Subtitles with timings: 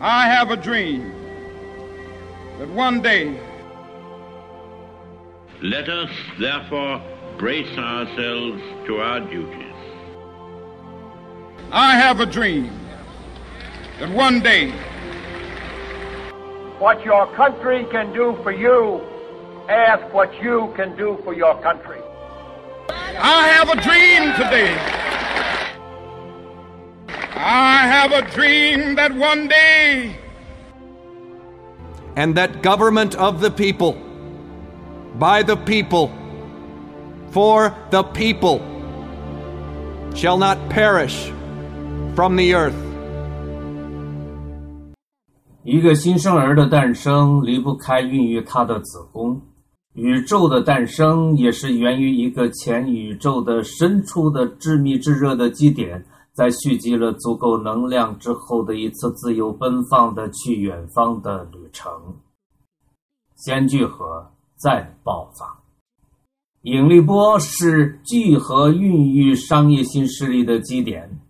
[0.00, 1.12] I have a dream
[2.58, 3.40] that one day.
[5.62, 7.00] Let us therefore
[7.38, 9.74] brace ourselves to our duties.
[11.72, 12.70] I have a dream
[13.98, 14.70] that one day.
[16.78, 19.00] What your country can do for you,
[19.70, 22.00] ask what you can do for your country.
[23.13, 24.75] I have a dream today.
[27.35, 30.15] I have a dream that one day.
[32.15, 33.93] And that government of the people,
[35.17, 36.11] by the people,
[37.31, 38.59] for the people,
[40.15, 41.31] shall not perish
[42.15, 42.75] from the earth.
[45.63, 49.41] 一个新生儿的诞生离不开孕育他的子宫，
[49.94, 61.92] 宇宙的诞生也是源于一个前宇宙的深处的致密炙热的基点，在蓄积了足够能量之后的一次自由奔放的去远方的旅程。
[63.36, 65.60] 先聚合，再爆发。
[66.62, 71.20] 引力波是聚合孕育商业新势力的基点。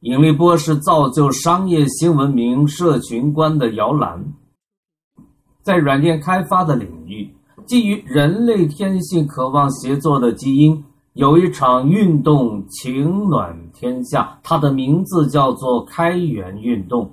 [0.00, 4.34] 引力波是造就商业新文明社群观的摇篮。
[5.62, 7.23] 在软件开发的领域，
[7.66, 10.84] 基于人类天性渴望协作的基因，
[11.14, 17.10] 有一场运动情暖天下，它的名字叫做开源运动。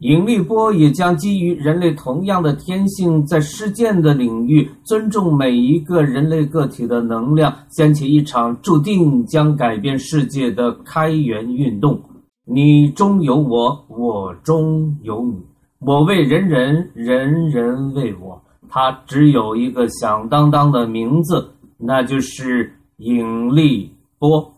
[0.00, 12.00] 引力波也将基于人类同样的天性，在实践的领域尊重每一个人类个体的能量，掀起一场注定将改变世界的开源运动。
[12.44, 15.34] 你中有我，我中有你，
[15.80, 18.40] 我为人人，人人为我。
[18.68, 24.54] 它只有一个响当当的名字，那就是引力波。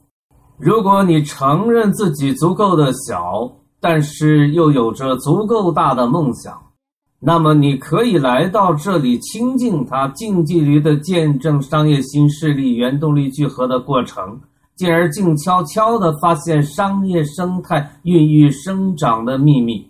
[0.58, 6.60] 如果你承认自己足够的小，但是又有着足够大的梦想，
[7.18, 14.40] 那么你可以来到这里亲近它，近距离的见证商业新势力原动力聚合的过程。
[14.76, 19.86] 进而静悄悄地发现商业生态孕育生长的秘密，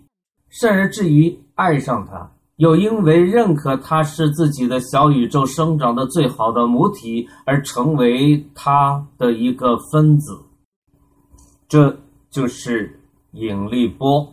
[0.49, 2.29] 甚而至于爱上它，
[2.61, 10.39] 又因为认可它是自己的小宇宙生长的最好的母体而成为它的一个分子。
[11.67, 11.97] 这
[12.29, 12.99] 就是
[13.31, 14.31] 引力波。